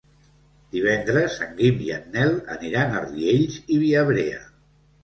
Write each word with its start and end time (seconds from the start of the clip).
Divendres 0.75 1.35
en 1.47 1.53
Guim 1.61 1.85
i 1.89 1.91
en 1.99 2.09
Nel 2.17 2.35
aniran 2.57 2.97
a 3.03 3.07
Riells 3.07 3.63
i 3.77 3.83
Viabrea. 3.87 4.47